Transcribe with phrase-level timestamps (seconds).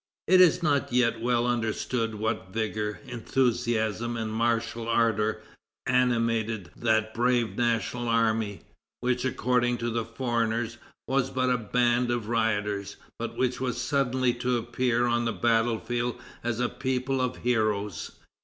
[0.27, 5.43] It is not yet well understood what vigor, enthusiasm, and martial ardor
[5.85, 8.61] animated that brave national army,
[9.01, 10.77] which, according to the foreigners,
[11.07, 15.77] was but a band of rioters, but which was suddenly to appear on the battle
[15.77, 18.13] field as a people of heroes.